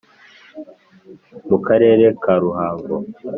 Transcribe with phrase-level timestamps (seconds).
[1.49, 2.95] Mu karere ka ruhango